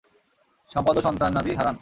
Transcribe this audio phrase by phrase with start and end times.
[0.71, 1.75] সম্পদ ও সন্তানাদি হারান।